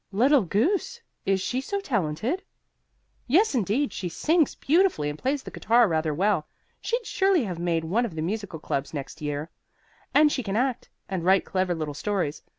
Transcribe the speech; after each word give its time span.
"Little 0.11 0.41
goose! 0.41 0.99
Is 1.27 1.41
she 1.41 1.61
so 1.61 1.79
talented?" 1.79 2.41
"Yes, 3.27 3.53
indeed. 3.53 3.93
She 3.93 4.09
sings 4.09 4.55
beautifully 4.55 5.11
and 5.11 5.19
plays 5.19 5.43
the 5.43 5.51
guitar 5.51 5.87
rather 5.87 6.11
well 6.11 6.47
she'd 6.81 7.05
surely 7.05 7.43
have 7.43 7.59
made 7.59 7.83
one 7.83 8.03
of 8.07 8.15
the 8.15 8.23
musical 8.23 8.57
clubs 8.57 8.95
next 8.95 9.21
year 9.21 9.51
and 10.11 10.31
she 10.31 10.41
can 10.41 10.55
act, 10.55 10.89
and 11.07 11.23
write 11.23 11.45
clever 11.45 11.75
little 11.75 11.93
stories. 11.93 12.41